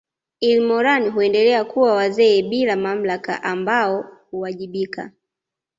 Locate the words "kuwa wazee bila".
1.65-2.75